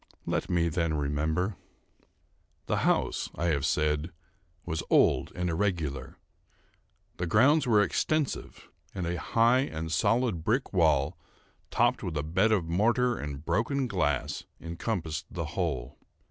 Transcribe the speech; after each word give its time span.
Let 0.25 0.49
me 0.49 0.67
then 0.67 0.95
remember. 0.95 1.57
The 2.65 2.77
house, 2.77 3.29
I 3.35 3.49
have 3.49 3.67
said, 3.67 4.11
was 4.65 4.81
old 4.89 5.31
and 5.35 5.47
irregular. 5.47 6.17
The 7.17 7.27
grounds 7.27 7.67
were 7.67 7.83
extensive, 7.83 8.67
and 8.95 9.05
a 9.05 9.19
high 9.19 9.59
and 9.59 9.91
solid 9.91 10.43
brick 10.43 10.73
wall, 10.73 11.19
topped 11.69 12.01
with 12.01 12.17
a 12.17 12.23
bed 12.23 12.51
of 12.51 12.65
mortar 12.65 13.15
and 13.19 13.45
broken 13.45 13.85
glass, 13.87 14.43
encompassed 14.59 15.27
the 15.29 15.45
whole. 15.53 15.99